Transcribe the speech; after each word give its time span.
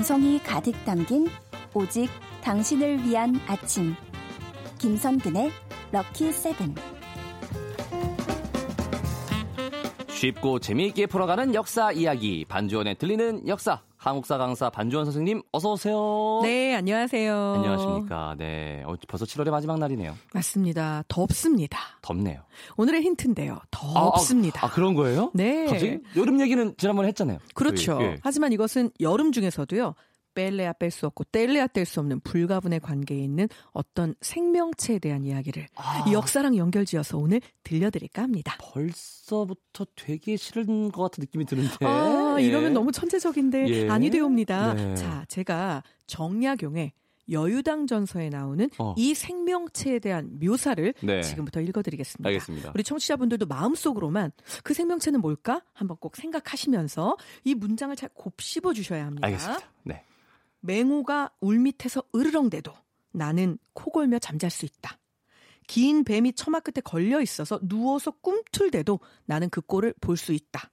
정성이 0.00 0.38
가득 0.38 0.72
담긴 0.86 1.28
오직 1.74 2.08
당신을 2.42 3.04
위한 3.04 3.38
아침. 3.46 3.94
김선근의 4.78 5.50
럭키 5.92 6.32
세븐. 6.32 6.74
쉽고 10.08 10.58
재미있게 10.60 11.04
풀어가는 11.04 11.54
역사 11.54 11.92
이야기 11.92 12.46
반주원에 12.48 12.94
들리는 12.94 13.46
역사 13.46 13.82
한국사 14.00 14.38
강사 14.38 14.70
반주원 14.70 15.04
선생님 15.04 15.42
어서 15.52 15.72
오세요. 15.72 16.40
네, 16.42 16.74
안녕하세요. 16.74 17.52
안녕하십니까. 17.56 18.34
네, 18.38 18.82
어, 18.86 18.94
벌써 19.06 19.26
7월의 19.26 19.50
마지막 19.50 19.78
날이네요. 19.78 20.16
맞습니다. 20.32 21.04
덥습니다. 21.06 21.78
덥네요. 22.00 22.40
오늘의 22.78 23.02
힌트인데요. 23.02 23.58
덥습니다. 23.70 24.60
아, 24.62 24.64
아, 24.64 24.70
아, 24.70 24.72
그런 24.72 24.94
거예요? 24.94 25.30
네. 25.34 25.66
갑자기 25.66 25.98
여름 26.16 26.40
얘기는 26.40 26.74
지난번에 26.78 27.08
했잖아요. 27.08 27.40
그렇죠. 27.52 27.98
예, 28.00 28.04
예. 28.06 28.16
하지만 28.22 28.52
이것은 28.52 28.90
여름 29.00 29.32
중에서도요. 29.32 29.94
뺄래야 30.40 30.72
뺄 30.74 30.90
수 30.90 31.06
없고 31.06 31.24
뗄래야 31.24 31.66
뗄 31.68 31.84
수 31.84 32.00
없는 32.00 32.20
불가분의 32.20 32.80
관계에 32.80 33.18
있는 33.18 33.48
어떤 33.72 34.14
생명체에 34.20 34.98
대한 34.98 35.24
이야기를 35.24 35.66
아. 35.74 36.04
이 36.08 36.12
역사랑 36.12 36.56
연결지어서 36.56 37.18
오늘 37.18 37.40
들려드릴까 37.64 38.22
합니다. 38.22 38.56
벌써부터 38.60 39.86
되게 39.96 40.36
싫은 40.36 40.92
것 40.92 41.02
같은 41.02 41.20
느낌이 41.22 41.44
드는데. 41.44 41.84
아, 41.84 42.36
예. 42.38 42.44
이러면 42.44 42.72
너무 42.72 42.90
천재적인데 42.92 43.68
예. 43.68 43.88
아니 43.88 44.10
되옵니다. 44.10 44.74
네. 44.74 44.94
자, 44.94 45.24
제가 45.28 45.82
정약용의 46.06 46.92
여유당 47.30 47.86
전서에 47.86 48.28
나오는 48.28 48.68
어. 48.78 48.94
이 48.96 49.14
생명체에 49.14 50.00
대한 50.00 50.38
묘사를 50.40 50.94
네. 51.00 51.22
지금부터 51.22 51.60
읽어드리겠습니다. 51.60 52.26
알겠습니다. 52.26 52.72
우리 52.74 52.82
청취자분들도 52.82 53.46
마음속으로만 53.46 54.32
그 54.64 54.74
생명체는 54.74 55.20
뭘까 55.20 55.62
한번 55.72 55.96
꼭 56.00 56.16
생각하시면서 56.16 57.16
이 57.44 57.54
문장을 57.54 57.94
잘 57.94 58.08
곱씹어 58.14 58.72
주셔야 58.72 59.06
합니다. 59.06 59.26
알겠습니다. 59.26 59.64
네. 59.84 60.02
맹호가 60.60 61.30
울 61.40 61.58
밑에서 61.58 62.02
으르렁대도 62.14 62.72
나는 63.12 63.58
코골며 63.72 64.18
잠잘 64.18 64.50
수 64.50 64.64
있다. 64.64 64.98
긴 65.66 66.04
뱀이 66.04 66.32
처마 66.34 66.60
끝에 66.60 66.80
걸려 66.82 67.20
있어서 67.20 67.58
누워서 67.62 68.10
꿈틀대도 68.10 69.00
나는 69.26 69.48
그 69.50 69.60
꼴을 69.60 69.94
볼 70.00 70.16
수 70.16 70.32
있다. 70.32 70.70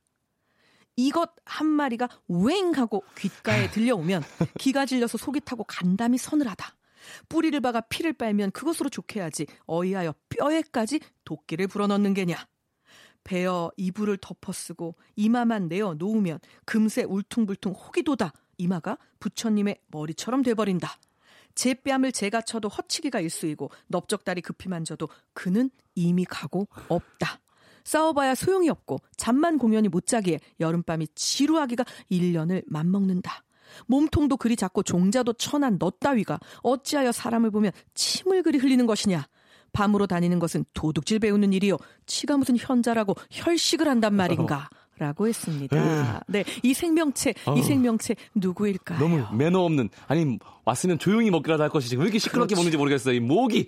이것 1.00 1.32
한 1.46 1.68
마리가 1.68 2.10
웽 2.28 2.76
하고 2.78 3.04
귓가에 3.16 3.70
들려오면 3.70 4.24
기가 4.58 4.88
질려서 4.88 5.20
속이 5.20 5.42
타고 5.42 5.64
간담이 5.64 6.18
서늘하다. 6.18 6.76
뿌리를 7.30 7.60
박아 7.62 7.82
피를 7.82 8.14
빨면 8.14 8.52
그것으로 8.52 8.90
좋게하지 8.90 9.46
어이하여 9.68 10.16
뼈에까지 10.30 11.00
도끼를 11.24 11.68
불어넣는 11.68 12.16
게냐. 12.16 12.48
베어 13.24 13.72
이불을 13.78 14.18
덮어쓰고 14.18 14.96
이마만 15.16 15.68
내어 15.68 15.94
놓으면 15.94 16.40
금세 16.66 17.04
울퉁불퉁 17.04 17.74
혹이 17.74 18.02
돋아 18.04 18.32
이마가 18.58 18.98
부처님의 19.20 19.80
머리처럼 19.88 20.44
돼버린다. 20.44 20.98
제 21.56 21.74
뺨을 21.74 22.12
제가 22.12 22.42
쳐도 22.42 22.70
허치기가 22.70 23.20
일수이고 23.20 23.72
넓적다리 23.88 24.42
급히 24.42 24.70
만져도 24.70 25.10
그는 25.34 25.72
이미 25.96 26.24
가고 26.24 26.68
없다. 26.88 27.40
싸워봐야 27.84 28.36
소용이 28.36 28.70
없고 28.70 29.00
잠만 29.16 29.58
공연히 29.58 29.88
못 29.88 30.06
자기에 30.06 30.40
여름밤이 30.60 31.08
지루하기가 31.16 31.86
1년을 32.12 32.64
맘먹는다. 32.68 33.44
몸통도 33.88 34.38
그리 34.38 34.56
작고 34.56 34.84
종자도 34.84 35.34
천한 35.34 35.80
너 35.80 35.90
따위가 35.90 36.40
어찌하여 36.64 37.12
사람을 37.12 37.52
보면 37.52 37.72
침을 37.96 38.44
그리 38.44 38.58
흘리는 38.58 38.86
것이냐. 38.86 39.28
밤으로 39.74 40.08
다니는 40.08 40.40
것은 40.40 40.66
도둑질 40.74 41.20
배우는 41.20 41.54
일이요. 41.54 41.78
치가 42.06 42.38
무슨 42.38 42.58
현자라고 42.58 43.16
혈식을 43.32 43.88
한단 43.88 44.16
말인가. 44.16 44.70
라고 45.00 45.28
했습니다. 45.28 46.24
네, 46.28 46.44
이 46.64 46.74
생명체, 46.74 47.34
이 47.58 47.62
생명체 47.62 48.16
누구일까요? 48.36 49.00
너무 49.00 49.24
매너 49.36 49.60
없는 49.62 49.90
아니 50.08 50.38
왔으면 50.66 51.00
조용히 51.00 51.30
먹기라도 51.32 51.64
할 51.64 51.70
것이지 51.70 51.96
왜 51.98 52.04
이렇게 52.04 52.20
시끄럽게 52.20 52.48
그렇죠. 52.56 52.56
먹는지 52.62 52.78
모르겠어요. 52.78 53.16
이 53.16 53.20
모기 53.20 53.68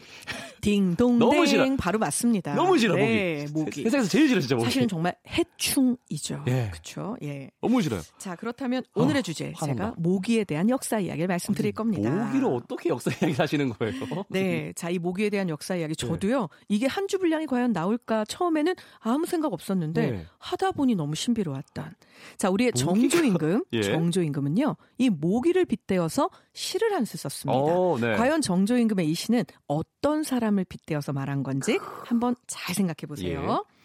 딩동댕 0.62 1.19
너무 1.19 1.45
싫어. 1.45 1.66
바로 1.78 2.00
맞습니다. 2.00 2.56
너무 2.56 2.78
싫어 2.78 2.95
네, 2.95 3.45
모기. 3.53 3.63
모기. 3.63 3.84
세상에서 3.84 4.09
제일 4.09 4.28
싫어 4.28 4.40
진짜 4.41 4.56
모기. 4.56 4.66
사실은 4.66 4.88
정말 4.88 5.16
해충이죠. 5.28 6.44
예. 6.47 6.69
그렇죠. 6.72 7.16
예. 7.23 7.50
너무 7.61 7.81
싫어요. 7.81 8.01
자, 8.17 8.35
그렇다면 8.35 8.84
오늘의 8.96 9.19
어, 9.19 9.22
주제 9.22 9.53
화난다. 9.56 9.84
제가 9.85 9.96
모기에 9.97 10.44
대한 10.44 10.69
역사 10.69 11.00
이야기를 11.00 11.28
말씀드릴 11.28 11.72
겁니다. 11.72 12.09
모기를 12.09 12.47
어떻게 12.47 12.90
역사 12.90 13.11
이야기 13.11 13.34
하시는 13.40 13.69
거예요? 13.69 13.94
네, 14.29 14.73
자, 14.75 14.90
이 14.90 15.00
모기에 15.00 15.29
대한 15.29 15.47
역사 15.50 15.75
이야기 15.75 15.96
저도요. 15.96 16.50
이게 16.69 16.88
한 16.88 17.09
주 17.09 17.17
분량이 17.17 17.47
과연 17.47 17.72
나올까 17.72 18.23
처음에는 18.25 18.75
아무 19.00 19.25
생각 19.25 19.51
없었는데 19.51 20.11
네. 20.11 20.25
하다 20.38 20.73
보니 20.73 20.94
너무 20.94 21.16
신비로웠던. 21.19 21.94
자, 22.38 22.50
우리의 22.50 22.72
정조임금, 22.74 23.66
예. 23.74 23.81
정조임금은요. 23.84 24.75
이 24.97 25.09
모기를 25.09 25.66
빗대어서 25.66 26.30
시를 26.53 26.94
한 26.94 27.06
수 27.06 27.18
썼습니다. 27.18 27.59
어, 27.59 27.97
네. 28.00 28.16
과연 28.16 28.41
정조임금의 28.41 29.09
이 29.09 29.13
시는 29.13 29.44
어떤 29.68 30.24
사람을 30.24 30.66
빗대어서 30.66 31.13
말한 31.13 31.44
건지 31.44 31.79
한번 32.06 32.35
잘 32.47 32.75
생각해 32.75 33.08
보세요. 33.08 33.41
예. 33.66 33.75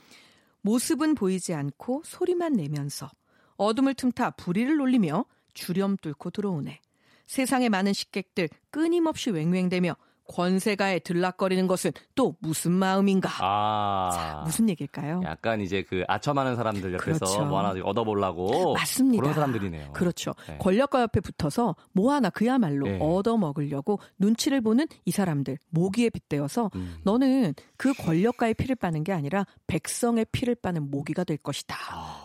모습은 0.62 1.14
보이지 1.14 1.52
않고 1.54 2.02
소리만 2.04 2.54
내면서 2.54 3.10
어둠을 3.56 3.94
틈타 3.94 4.32
부리를 4.32 4.76
놀리며 4.76 5.24
주렴 5.52 5.96
뚫고 5.98 6.30
들어오네. 6.30 6.80
세상에 7.26 7.68
많은 7.68 7.92
식객들 7.92 8.48
끊임없이 8.70 9.30
웽웽대며 9.30 9.96
권세가에 10.28 11.00
들락거리는 11.00 11.66
것은 11.66 11.92
또 12.14 12.36
무슨 12.40 12.72
마음인가? 12.72 13.30
아. 13.40 14.10
자, 14.12 14.42
무슨 14.44 14.68
얘기일까요? 14.70 15.20
약간 15.24 15.60
이제 15.60 15.82
그 15.82 16.04
아첨하는 16.08 16.56
사람들 16.56 16.94
옆에서 16.94 17.18
그렇죠. 17.18 17.44
뭐 17.44 17.58
하나 17.58 17.74
얻어보려고 17.82 18.74
맞습니다. 18.74 19.20
그런 19.20 19.34
사람들이네요. 19.34 19.92
그렇죠. 19.92 20.34
네. 20.48 20.58
권력과 20.58 21.02
옆에 21.02 21.20
붙어서 21.20 21.76
뭐 21.92 22.12
하나 22.12 22.30
그야말로 22.30 22.86
네. 22.86 22.98
얻어 23.00 23.36
먹으려고 23.36 24.00
눈치를 24.18 24.60
보는 24.60 24.86
이 25.04 25.10
사람들 25.10 25.58
모기에 25.70 26.10
빗대어서 26.10 26.70
음. 26.74 26.96
너는 27.04 27.54
그 27.76 27.92
권력가의 27.92 28.54
피를 28.54 28.76
빠는 28.76 29.04
게 29.04 29.12
아니라 29.12 29.46
백성의 29.66 30.26
피를 30.32 30.54
빠는 30.54 30.90
모기가 30.90 31.24
될 31.24 31.36
것이다. 31.36 31.76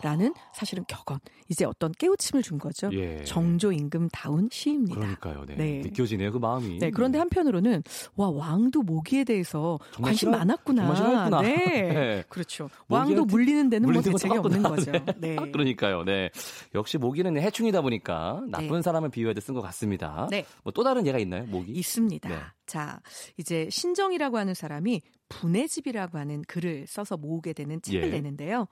라는 0.02 0.32
사실은 0.54 0.84
격언. 0.88 1.18
이제 1.48 1.64
어떤 1.64 1.92
깨우침을 1.92 2.42
준 2.42 2.58
거죠. 2.58 2.88
아. 2.88 2.90
예. 2.92 3.22
정조 3.24 3.72
임금다운 3.72 4.48
시입니다. 4.50 4.96
그러니까요. 4.96 5.44
네. 5.46 5.54
네. 5.56 5.80
느껴지네요. 5.82 6.32
그 6.32 6.38
마음이. 6.38 6.78
네, 6.78 6.90
그런데 6.90 7.18
한편으로는 7.18 7.82
와 8.16 8.28
왕도 8.30 8.82
모기에 8.82 9.24
대해서 9.24 9.78
관심 10.00 10.28
싫어- 10.30 10.38
많았구나. 10.38 10.94
정말. 10.94 11.42
네, 11.44 11.56
네. 11.92 12.24
그렇죠. 12.28 12.68
왕도 12.88 13.24
물리는 13.24 13.68
데는 13.70 13.82
뭐 13.90 13.92
물리는 14.00 14.12
건 14.12 14.18
대책이 14.18 14.38
없는 14.38 14.62
거죠. 14.62 14.92
네. 15.18 15.36
그러니까요. 15.52 16.04
네. 16.04 16.30
역시 16.74 16.98
모기는 16.98 17.36
해충이다 17.40 17.80
보니까 17.82 18.42
나쁜 18.48 18.76
네. 18.76 18.82
사람을 18.82 19.08
비유할 19.10 19.34
때쓴것 19.34 19.62
같습니다. 19.64 20.26
네. 20.30 20.44
뭐 20.64 20.72
또 20.72 20.84
다른 20.84 21.06
예가 21.06 21.18
있나요? 21.18 21.44
모기? 21.44 21.72
있습니다. 21.72 22.28
네. 22.28 22.36
자, 22.66 23.00
이제 23.36 23.68
신정이라고 23.70 24.38
하는 24.38 24.54
사람이 24.54 25.02
분의 25.28 25.68
집이라고 25.68 26.18
하는 26.18 26.42
글을 26.42 26.86
써서 26.86 27.16
모으게 27.16 27.52
되는 27.52 27.82
책을 27.82 28.04
예. 28.08 28.10
내는데요. 28.10 28.66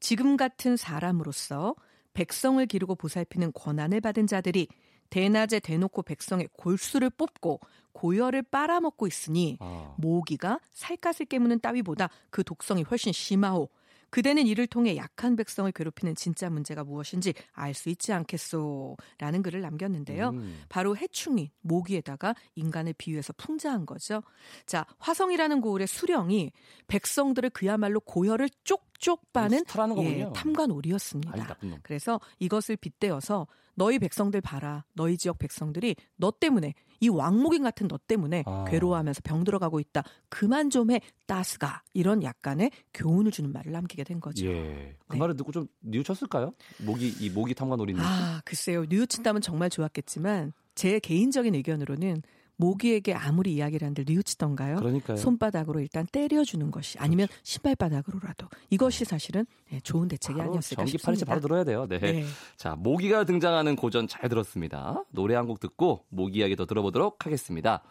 지금 0.00 0.36
같은 0.36 0.76
사람으로서 0.76 1.74
백성을 2.14 2.64
기르고 2.66 2.94
보살피는 2.94 3.52
권한을 3.52 4.00
받은 4.00 4.26
자들이 4.26 4.68
대낮에 5.12 5.60
대놓고 5.60 6.02
백성의 6.02 6.48
골수를 6.54 7.10
뽑고 7.10 7.60
고열을 7.92 8.42
빨아먹고 8.44 9.06
있으니 9.06 9.58
아. 9.60 9.94
모기가 9.98 10.58
살갗을 10.72 11.26
깨무는 11.26 11.60
따위보다 11.60 12.08
그 12.30 12.42
독성이 12.42 12.82
훨씬 12.82 13.12
심하오. 13.12 13.68
그대는 14.08 14.46
이를 14.46 14.66
통해 14.66 14.96
약한 14.96 15.36
백성을 15.36 15.70
괴롭히는 15.72 16.14
진짜 16.16 16.48
문제가 16.50 16.84
무엇인지 16.84 17.34
알 17.52 17.74
수 17.74 17.90
있지 17.90 18.12
않겠소. 18.12 18.96
라는 19.18 19.42
글을 19.42 19.60
남겼는데요. 19.60 20.30
음. 20.30 20.62
바로 20.70 20.96
해충인 20.96 21.48
모기에다가 21.60 22.34
인간을 22.54 22.94
비유해서 22.96 23.34
풍자한 23.34 23.84
거죠. 23.84 24.22
자, 24.66 24.86
화성이라는 24.98 25.60
고을의 25.60 25.86
수령이 25.86 26.52
백성들을 26.88 27.50
그야말로 27.50 28.00
고열을 28.00 28.48
쪽 28.64 28.91
쪽 29.02 29.24
스타라는 29.34 29.64
예. 29.98 30.30
탐관오리였습니다. 30.32 31.56
그래서 31.82 32.20
이것을 32.38 32.76
빗대어서 32.76 33.48
너희 33.74 33.98
백성들 33.98 34.40
봐라. 34.40 34.84
너희 34.94 35.18
지역 35.18 35.38
백성들이 35.40 35.96
너 36.16 36.30
때문에 36.30 36.74
이 37.00 37.08
왕목인 37.08 37.64
같은 37.64 37.88
너 37.88 37.98
때문에 38.06 38.44
아. 38.46 38.64
괴로워하면서 38.68 39.22
병 39.24 39.42
들어가고 39.42 39.80
있다. 39.80 40.04
그만 40.28 40.70
좀 40.70 40.92
해. 40.92 41.00
따스가 41.26 41.82
이런 41.94 42.22
약간의 42.22 42.70
교훈을 42.94 43.32
주는 43.32 43.52
말을 43.52 43.72
남기게 43.72 44.04
된 44.04 44.20
거죠. 44.20 44.46
예. 44.46 44.96
그 45.08 45.14
네. 45.14 45.18
말을 45.18 45.36
듣고 45.36 45.50
좀 45.50 45.66
뉘우쳤을까요? 45.80 46.52
모기 46.84 47.12
이 47.18 47.28
모기 47.28 47.54
탐관 47.54 47.78
놀이는. 47.78 48.00
아, 48.00 48.40
글쎄요. 48.44 48.84
뉘우친다면 48.88 49.42
정말 49.42 49.68
좋았겠지만 49.68 50.52
제 50.76 51.00
개인적인 51.00 51.56
의견으로는 51.56 52.22
모기에게 52.56 53.14
아무리 53.14 53.54
이야기를 53.54 53.86
한들 53.86 54.04
뉘우치던가요? 54.06 54.76
그러니까요. 54.76 55.16
손바닥으로 55.16 55.80
일단 55.80 56.06
때려주는 56.10 56.70
것이 56.70 56.98
아니면 56.98 57.26
신발바닥으로라도 57.42 58.46
이것이 58.70 59.04
사실은 59.04 59.46
네, 59.70 59.80
좋은 59.80 60.08
대책이 60.08 60.40
아니었을까 60.40 60.82
전기 60.82 60.92
싶습니다. 60.92 61.26
바로 61.26 61.40
들어야 61.40 61.64
돼요. 61.64 61.86
네. 61.88 61.98
네. 61.98 62.24
자, 62.56 62.76
모기가 62.76 63.24
등장하는 63.24 63.74
고전 63.76 64.06
잘 64.06 64.28
들었습니다. 64.28 65.02
노래 65.10 65.34
한 65.34 65.46
곡 65.46 65.58
듣고 65.60 66.04
모기 66.08 66.38
이야기 66.38 66.54
더 66.56 66.66
들어보도록 66.66 67.26
하겠습니다. 67.26 67.82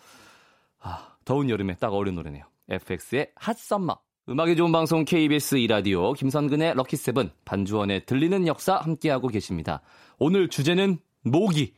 아, 0.80 1.16
더운 1.26 1.50
여름에 1.50 1.76
딱 1.76 1.92
어울리는 1.94 2.16
노래네요. 2.16 2.46
FX의 2.70 3.32
핫썸머. 3.36 4.00
음악이 4.30 4.56
좋은 4.56 4.72
방송 4.72 5.04
KBS 5.04 5.56
이라디오 5.56 6.14
김선근의 6.14 6.76
럭키세븐 6.76 7.32
반주원의 7.44 8.06
들리는 8.06 8.48
역사 8.48 8.76
함께하고 8.78 9.28
계십니다. 9.28 9.82
오늘 10.20 10.48
주제는 10.48 11.00
모기. 11.24 11.74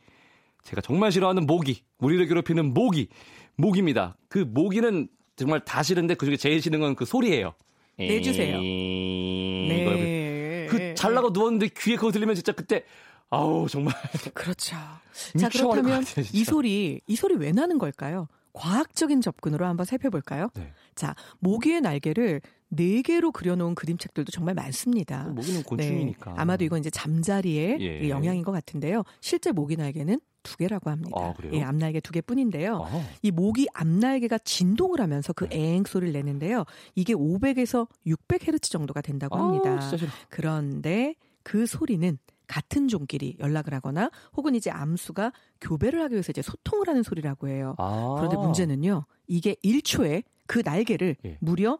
제가 0.64 0.80
정말 0.80 1.12
싫어하는 1.12 1.46
모기, 1.46 1.82
우리를 1.98 2.26
괴롭히는 2.26 2.72
모기, 2.74 3.08
모기입니다. 3.56 4.16
그 4.28 4.38
모기는 4.38 5.08
정말 5.36 5.64
다 5.64 5.82
싫은데 5.82 6.14
그중에 6.14 6.36
제일 6.36 6.60
싫은 6.62 6.80
건 6.80 6.94
그 6.96 7.04
소리예요. 7.04 7.54
내주세요. 7.98 8.60
네. 8.60 10.66
그 10.70 10.94
잘나고 10.94 11.30
누웠는데 11.30 11.68
귀에 11.78 11.96
그거 11.96 12.10
들리면 12.10 12.34
진짜 12.34 12.52
그때 12.52 12.84
아우 13.30 13.68
정말 13.68 13.94
그렇죠. 14.32 14.76
자 15.38 15.48
그렇다면 15.48 16.04
같아요, 16.04 16.24
이 16.32 16.44
소리 16.44 17.00
이 17.06 17.16
소리 17.16 17.36
왜 17.36 17.52
나는 17.52 17.78
걸까요? 17.78 18.26
과학적인 18.52 19.20
접근으로 19.20 19.66
한번 19.66 19.86
살펴볼까요? 19.86 20.48
네. 20.54 20.72
자 20.94 21.14
모기의 21.40 21.80
날개를 21.82 22.40
네 22.68 23.02
개로 23.02 23.30
그려놓은 23.32 23.74
그림책들도 23.74 24.32
정말 24.32 24.54
많습니다. 24.54 25.24
모기는 25.28 25.62
곤충이니까. 25.62 26.32
네. 26.32 26.40
아마도 26.40 26.64
이건 26.64 26.80
이제 26.80 26.90
잠자리의 26.90 27.76
예. 27.80 28.08
영향인 28.08 28.42
것 28.42 28.52
같은데요. 28.52 29.02
실제 29.20 29.52
모기 29.52 29.76
날개는 29.76 30.20
두 30.44 30.56
개라고 30.56 30.90
합니다. 30.90 31.16
아, 31.20 31.34
예, 31.52 31.62
앞날개 31.62 32.00
두 32.00 32.12
개뿐인데요. 32.12 32.84
아. 32.84 33.04
이 33.22 33.32
모기 33.32 33.66
앞날개가 33.74 34.38
진동을 34.38 35.00
하면서 35.00 35.32
그 35.32 35.48
네. 35.48 35.74
엥 35.74 35.84
소리를 35.84 36.12
내는데요. 36.12 36.64
이게 36.94 37.14
500에서 37.14 37.88
600헤르츠 38.06 38.70
정도가 38.70 39.00
된다고 39.00 39.36
합니다. 39.36 39.78
아, 39.80 39.90
그런데 40.28 41.16
그 41.42 41.66
소리는 41.66 42.18
같은 42.46 42.88
종끼리 42.88 43.36
연락을 43.40 43.72
하거나 43.74 44.10
혹은 44.36 44.54
이제 44.54 44.70
암수가 44.70 45.32
교배를 45.62 46.00
하기 46.02 46.12
위해서 46.12 46.30
이제 46.30 46.42
소통을 46.42 46.88
하는 46.88 47.02
소리라고 47.02 47.48
해요. 47.48 47.74
아. 47.78 48.14
그런데 48.18 48.36
문제는요. 48.36 49.06
이게 49.26 49.56
1초에 49.64 50.22
그 50.46 50.60
날개를 50.62 51.16
예. 51.24 51.38
무려 51.40 51.78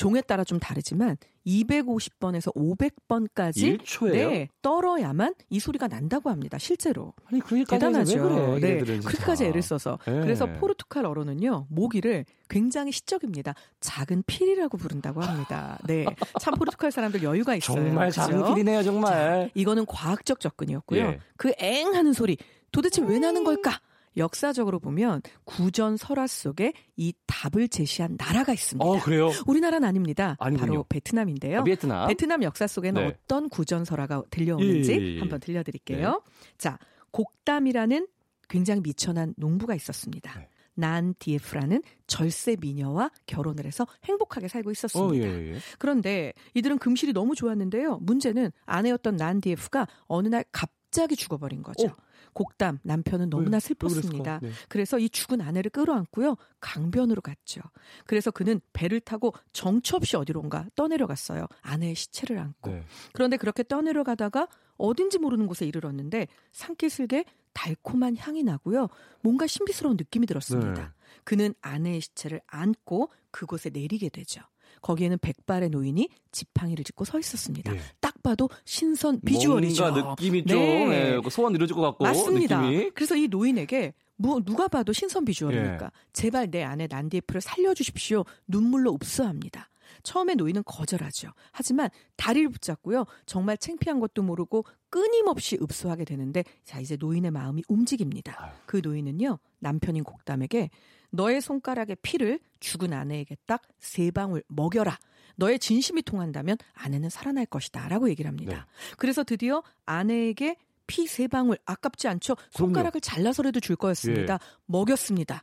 종에 0.00 0.22
따라 0.22 0.44
좀 0.44 0.58
다르지만 0.58 1.18
250번에서 1.46 2.54
500번까지 2.54 3.78
1초예요? 3.78 4.12
네, 4.12 4.48
떨어야만 4.62 5.34
이 5.50 5.60
소리가 5.60 5.88
난다고 5.88 6.30
합니다. 6.30 6.56
실제로. 6.56 7.12
아니 7.26 7.42
대단하죠. 7.68 8.56
그래, 8.56 8.60
네, 8.60 8.78
그렇게까지 8.78 9.44
애를 9.44 9.60
써서. 9.60 9.98
네. 10.06 10.20
그래서 10.20 10.46
포르투갈 10.46 11.04
어로는요 11.04 11.66
모기를 11.68 12.24
굉장히 12.48 12.92
시적입니다. 12.92 13.52
작은 13.80 14.22
필이라고 14.26 14.78
부른다고 14.78 15.20
합니다. 15.20 15.78
네, 15.84 16.06
참 16.40 16.54
포르투갈 16.54 16.90
사람들 16.92 17.22
여유가 17.22 17.54
있어요. 17.54 17.76
정말 17.76 18.08
그죠? 18.08 18.22
작은 18.22 18.54
필이네요, 18.54 18.82
정말. 18.82 19.12
자, 19.12 19.50
이거는 19.54 19.84
과학적 19.84 20.40
접근이었고요. 20.40 20.98
예. 20.98 21.20
그엥 21.36 21.94
하는 21.94 22.14
소리 22.14 22.38
도대체 22.72 23.02
왜 23.02 23.18
나는 23.18 23.44
걸까? 23.44 23.82
역사적으로 24.16 24.78
보면 24.80 25.22
구전 25.44 25.96
설화 25.96 26.26
속에 26.26 26.72
이 26.96 27.12
답을 27.26 27.68
제시한 27.68 28.16
나라가 28.18 28.52
있습니다. 28.52 28.84
어, 28.84 28.98
그래요? 29.00 29.30
우리나라는 29.46 29.86
아닙니다. 29.86 30.36
아니군요. 30.38 30.68
바로 30.68 30.84
베트남인데요. 30.88 31.60
아, 31.60 31.64
베트남. 31.64 32.08
베트남 32.08 32.42
역사 32.42 32.66
속에는 32.66 33.02
네. 33.02 33.08
어떤 33.08 33.48
구전 33.48 33.84
설화가 33.84 34.24
들려오는지 34.30 34.92
예, 34.92 34.96
예, 34.96 35.14
예. 35.14 35.18
한번 35.20 35.40
들려드릴게요. 35.40 36.10
네. 36.10 36.54
자, 36.58 36.78
곡담이라는 37.12 38.06
굉장히 38.48 38.80
미천한 38.80 39.34
농부가 39.36 39.74
있었습니다. 39.74 40.38
네. 40.38 40.48
난 40.74 41.14
디에프라는 41.18 41.82
절세 42.06 42.56
미녀와 42.58 43.10
결혼을 43.26 43.66
해서 43.66 43.86
행복하게 44.04 44.48
살고 44.48 44.70
있었습니다. 44.70 45.26
어, 45.26 45.28
예, 45.28 45.54
예. 45.54 45.58
그런데 45.78 46.32
이들은 46.54 46.78
금실이 46.78 47.12
너무 47.12 47.34
좋았는데요. 47.34 47.98
문제는 47.98 48.50
아내였던 48.64 49.16
난 49.16 49.40
디에프가 49.40 49.86
어느 50.06 50.28
날 50.28 50.44
갑자기 50.52 51.16
죽어버린 51.16 51.62
거죠. 51.62 51.88
어. 51.88 51.96
곡담 52.32 52.78
남편은 52.82 53.30
너무나 53.30 53.58
네, 53.58 53.68
슬펐습니다. 53.68 54.40
네. 54.40 54.50
그래서 54.68 54.98
이 54.98 55.08
죽은 55.08 55.40
아내를 55.40 55.70
끌어안고요 55.70 56.36
강변으로 56.60 57.22
갔죠. 57.22 57.60
그래서 58.06 58.30
그는 58.30 58.60
배를 58.72 59.00
타고 59.00 59.34
정처 59.52 59.96
없이 59.96 60.16
어디론가 60.16 60.68
떠내려갔어요. 60.74 61.46
아내의 61.62 61.94
시체를 61.94 62.38
안고. 62.38 62.70
네. 62.70 62.84
그런데 63.12 63.36
그렇게 63.36 63.62
떠내려가다가 63.62 64.48
어딘지 64.76 65.18
모르는 65.18 65.46
곳에 65.46 65.66
이르렀는데 65.66 66.26
산기슭에 66.52 67.24
달콤한 67.52 68.16
향이 68.16 68.42
나고요. 68.42 68.88
뭔가 69.22 69.46
신비스러운 69.46 69.96
느낌이 69.96 70.26
들었습니다. 70.26 70.82
네. 70.82 70.88
그는 71.24 71.54
아내의 71.60 72.00
시체를 72.00 72.40
안고 72.46 73.10
그곳에 73.30 73.70
내리게 73.70 74.08
되죠. 74.08 74.40
거기에는 74.82 75.18
백발의 75.18 75.70
노인이 75.70 76.08
지팡이를 76.32 76.84
짚고 76.84 77.04
서 77.04 77.18
있었습니다. 77.18 77.74
예. 77.74 77.80
딱 78.20 78.22
봐도 78.22 78.48
신선 78.64 79.20
비주얼이죠. 79.20 79.82
뭔가 79.90 80.10
느낌이 80.10 80.44
좀 80.44 80.58
네. 80.58 81.18
네. 81.20 81.30
소원 81.30 81.54
이루어질 81.54 81.74
것 81.74 81.82
같고 81.82 82.04
맞습니다. 82.04 82.60
느낌이. 82.60 82.90
그래서 82.90 83.16
이 83.16 83.28
노인에게 83.28 83.94
뭐 84.16 84.40
누가 84.44 84.68
봐도 84.68 84.92
신선 84.92 85.24
비주얼이니까 85.24 85.84
예. 85.86 85.90
제발 86.12 86.50
내 86.50 86.62
아내 86.62 86.86
난디에프를 86.88 87.40
살려주십시오. 87.40 88.24
눈물로 88.46 88.94
읍소합니다. 88.94 89.68
처음에 90.02 90.34
노인은 90.34 90.62
거절하죠. 90.64 91.30
하지만 91.50 91.88
다리를 92.16 92.48
붙잡고요. 92.50 93.04
정말 93.26 93.58
창피한 93.58 93.98
것도 94.00 94.22
모르고 94.22 94.64
끊임없이 94.88 95.58
읍소하게 95.60 96.04
되는데 96.04 96.44
자 96.64 96.80
이제 96.80 96.96
노인의 96.98 97.30
마음이 97.32 97.62
움직입니다. 97.68 98.52
그 98.66 98.80
노인은요 98.82 99.38
남편인 99.58 100.04
곡담에게 100.04 100.70
너의 101.10 101.40
손가락의 101.40 101.96
피를 102.02 102.38
죽은 102.60 102.92
아내에게 102.92 103.36
딱 103.46 103.62
세 103.80 104.10
방울 104.10 104.42
먹여라. 104.48 104.96
너의 105.40 105.58
진심이 105.58 106.02
통한다면 106.02 106.56
아내는 106.74 107.08
살아날 107.10 107.46
것이다. 107.46 107.88
라고 107.88 108.08
얘기를 108.10 108.28
합니다. 108.28 108.66
네. 108.68 108.94
그래서 108.98 109.24
드디어 109.24 109.62
아내에게 109.86 110.56
피 110.86 111.06
세 111.06 111.26
방울 111.28 111.56
아깝지 111.66 112.08
않죠? 112.08 112.36
손가락을 112.50 113.00
잘라서라도 113.00 113.60
줄 113.60 113.76
거였습니다. 113.76 114.34
예. 114.34 114.38
먹였습니다. 114.66 115.42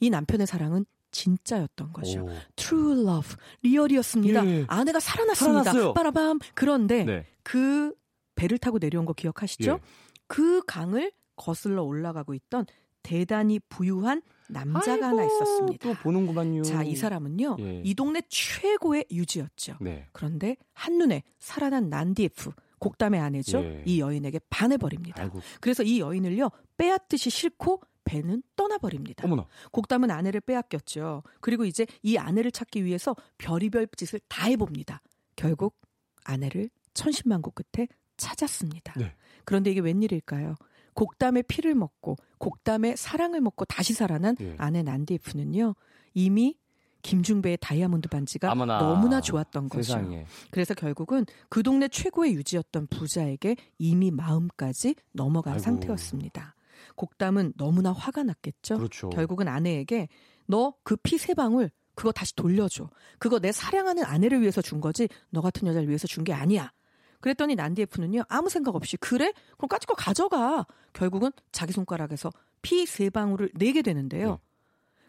이 0.00 0.10
남편의 0.10 0.46
사랑은 0.46 0.86
진짜였던 1.12 1.92
거죠. 1.92 2.24
오. 2.24 2.30
True 2.56 3.00
love, 3.02 3.36
리얼이었습니다. 3.62 4.46
예. 4.46 4.64
아내가 4.68 5.00
살아났습니다. 5.00 5.62
살아났어요. 5.64 5.94
빠라밤. 5.94 6.38
그런데 6.54 7.04
네. 7.04 7.26
그 7.42 7.94
배를 8.34 8.58
타고 8.58 8.78
내려온 8.78 9.04
거 9.06 9.12
기억하시죠? 9.12 9.72
예. 9.72 9.78
그 10.26 10.62
강을 10.66 11.12
거슬러 11.36 11.84
올라가고 11.84 12.34
있던 12.34 12.66
대단히 13.02 13.60
부유한 13.68 14.20
남자가 14.48 14.92
아이고, 14.92 15.04
하나 15.04 15.24
있었습니다. 15.24 15.88
또 15.88 15.94
보는구만요. 16.02 16.62
자, 16.62 16.82
이 16.82 16.96
사람은요. 16.96 17.56
예. 17.60 17.82
이 17.84 17.94
동네 17.94 18.22
최고의 18.28 19.06
유지였죠. 19.10 19.76
네. 19.80 20.06
그런데 20.12 20.56
한눈에 20.72 21.22
살아난 21.38 21.88
난디에프 21.88 22.50
곡담의 22.78 23.20
아내죠. 23.20 23.58
예. 23.58 23.82
이 23.86 24.00
여인에게 24.00 24.40
반해버립니다. 24.50 25.22
아이고. 25.22 25.40
그래서 25.60 25.82
이 25.82 26.00
여인을요. 26.00 26.50
빼앗듯이 26.76 27.30
싫고 27.30 27.82
배는 28.04 28.42
떠나버립니다. 28.56 29.24
어머나. 29.26 29.46
곡담은 29.70 30.10
아내를 30.10 30.40
빼앗겼죠. 30.40 31.22
그리고 31.40 31.64
이제 31.64 31.86
이 32.02 32.16
아내를 32.16 32.50
찾기 32.50 32.84
위해서 32.84 33.14
별의별 33.36 33.88
짓을 33.96 34.20
다 34.28 34.46
해봅니다. 34.46 35.02
결국 35.36 35.76
아내를 36.24 36.70
천신만고 36.94 37.52
끝에 37.52 37.86
찾았습니다. 38.16 38.94
네. 38.98 39.14
그런데 39.44 39.70
이게 39.70 39.80
웬일일까요? 39.80 40.54
곡담의 40.98 41.44
피를 41.44 41.74
먹고 41.76 42.16
곡담의 42.38 42.96
사랑을 42.96 43.40
먹고 43.40 43.64
다시 43.66 43.94
살아난 43.94 44.34
예. 44.40 44.56
아내 44.58 44.82
난디에프는요 44.82 45.74
이미 46.14 46.56
김중배의 47.02 47.58
다이아몬드 47.60 48.08
반지가 48.08 48.50
아무나. 48.50 48.78
너무나 48.78 49.20
좋았던 49.20 49.68
거죠. 49.68 49.82
세상에. 49.84 50.26
그래서 50.50 50.74
결국은 50.74 51.24
그 51.48 51.62
동네 51.62 51.86
최고의 51.86 52.34
유지였던 52.34 52.88
부자에게 52.88 53.54
이미 53.78 54.10
마음까지 54.10 54.96
넘어간 55.12 55.54
아이고. 55.54 55.62
상태였습니다. 55.62 56.56
곡담은 56.96 57.52
너무나 57.56 57.92
화가 57.92 58.24
났겠죠. 58.24 58.76
그렇죠. 58.78 59.10
결국은 59.10 59.46
아내에게 59.46 60.08
너 60.46 60.72
그 60.82 60.96
피 60.96 61.16
세 61.18 61.34
방울 61.34 61.70
그거 61.94 62.10
다시 62.10 62.34
돌려줘. 62.34 62.90
그거 63.20 63.38
내 63.38 63.52
사랑하는 63.52 64.04
아내를 64.04 64.40
위해서 64.40 64.60
준 64.60 64.80
거지 64.80 65.08
너 65.30 65.40
같은 65.40 65.68
여자를 65.68 65.86
위해서 65.88 66.08
준 66.08 66.24
게 66.24 66.32
아니야. 66.32 66.72
그랬더니 67.20 67.54
난디에프는요 67.56 68.22
아무 68.28 68.48
생각 68.48 68.74
없이 68.74 68.96
그래 68.96 69.32
그럼 69.56 69.68
까짓 69.68 69.86
거 69.88 69.94
가져가 69.94 70.66
결국은 70.92 71.30
자기 71.52 71.72
손가락에서 71.72 72.30
피 72.62 72.86
세 72.86 73.10
방울을 73.10 73.50
내게 73.54 73.82
되는데요 73.82 74.30
네. 74.30 74.38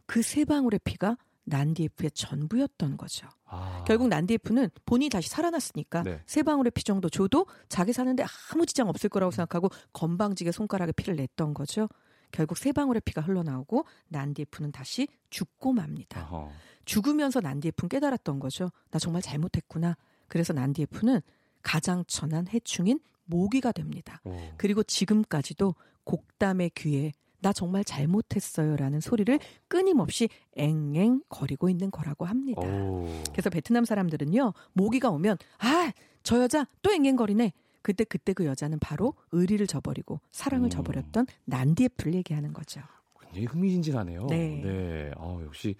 그세 0.05 0.45
방울의 0.45 0.79
피가 0.83 1.17
난디에프의 1.45 2.11
전부였던 2.11 2.97
거죠. 2.97 3.27
아. 3.45 3.83
결국 3.87 4.07
난디에프는 4.07 4.69
본인이 4.85 5.09
다시 5.09 5.29
살아났으니까 5.29 6.03
네. 6.03 6.21
세 6.27 6.43
방울의 6.43 6.71
피 6.71 6.83
정도 6.83 7.09
줘도 7.09 7.47
자기 7.69 7.91
사는데 7.91 8.23
아무 8.51 8.65
지장 8.65 8.87
없을 8.87 9.09
거라고 9.09 9.31
생각하고 9.31 9.69
건방지게 9.93 10.51
손가락에 10.51 10.91
피를 10.91 11.15
냈던 11.15 11.53
거죠. 11.55 11.87
결국 12.31 12.57
세 12.59 12.71
방울의 12.71 13.01
피가 13.03 13.21
흘러나오고 13.21 13.85
난디에프는 14.09 14.71
다시 14.71 15.07
죽고 15.31 15.73
맙니다. 15.73 16.21
아하. 16.21 16.49
죽으면서 16.85 17.39
난디에프는 17.41 17.89
깨달았던 17.89 18.39
거죠. 18.39 18.69
나 18.91 18.99
정말 18.99 19.21
잘못했구나. 19.23 19.97
그래서 20.27 20.53
난디에프는 20.53 21.21
가장 21.61 22.03
천한 22.07 22.47
해충인 22.47 22.99
모기가 23.25 23.71
됩니다. 23.71 24.21
오. 24.23 24.35
그리고 24.57 24.83
지금까지도 24.83 25.75
곡담의 26.03 26.71
귀에 26.75 27.11
나 27.41 27.53
정말 27.53 27.83
잘못했어요라는 27.85 28.99
소리를 28.99 29.39
끊임없이 29.67 30.27
앵앵 30.57 31.21
거리고 31.29 31.69
있는 31.69 31.89
거라고 31.91 32.25
합니다. 32.25 32.61
오. 32.61 33.07
그래서 33.31 33.49
베트남 33.49 33.85
사람들은요 33.85 34.53
모기가 34.73 35.09
오면 35.09 35.37
아 35.59 35.91
저 36.23 36.41
여자 36.41 36.67
또 36.81 36.91
앵앵거리네. 36.91 37.53
그때 37.81 38.03
그때 38.03 38.33
그 38.33 38.45
여자는 38.45 38.79
바로 38.79 39.13
의리를 39.31 39.65
저버리고 39.65 40.19
사랑을 40.31 40.67
음. 40.67 40.69
저버렸던 40.69 41.27
난디에프를 41.45 42.13
얘기하는 42.15 42.53
거죠. 42.53 42.81
굉장히 43.21 43.45
흥미진진하네요. 43.47 44.25
네. 44.27 44.61
네. 44.63 45.11
아, 45.17 45.39
역시 45.43 45.75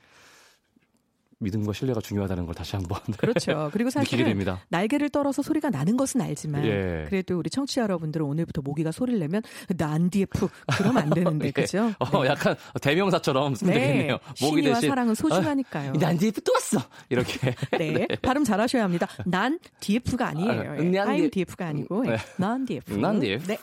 믿음과 1.40 1.74
신뢰가 1.74 2.02
중요하다는 2.02 2.46
걸 2.46 2.56
다시 2.56 2.76
한번 2.76 3.00
그렇죠. 3.18 3.70
그리고 3.72 3.90
됩니다. 3.90 4.60
날개를 4.70 5.10
떨어서 5.10 5.42
소리가 5.42 5.70
나는 5.70 5.96
것은 5.96 6.22
알지만 6.22 6.66
예. 6.66 7.06
그래도 7.08 7.38
우리 7.40 7.50
청취자 7.50 7.84
여러분들은 7.84 8.26
오늘부터 8.26 8.62
모기가 8.62 8.92
소리를 8.92 9.20
내면 9.20 9.42
난디에프 9.76 10.48
그러면 10.78 11.04
안 11.04 11.10
되는데 11.10 11.48
예. 11.50 11.52
그죠? 11.52 11.92
어, 12.00 12.26
약간 12.26 12.56
대명사처럼 12.82 13.56
쓰면 13.56 13.74
되겠네요. 13.74 14.18
모기 14.42 14.58
신의와 14.58 14.76
대신 14.76 14.90
사랑은 14.90 15.16
소중하니까요. 15.16 15.94
난 15.94 16.18
뒤에 16.18 16.32
또 16.44 16.52
왔어. 16.54 16.80
이렇게. 17.10 17.56
네, 17.78 18.06
발음 18.22 18.44
잘하셔야 18.44 18.84
합니다. 18.84 19.08
난 19.26 19.60
DF가 19.80 20.28
아니에요. 20.28 20.52
아, 20.52 20.76
난 20.76 21.18
I'm 21.18 21.32
DF가 21.32 21.68
아니고 21.68 22.04
네. 22.04 22.18
난 22.38 22.66
DF. 22.66 22.98
난 22.98 23.20
DF. 23.20 23.48
네. 23.48 23.58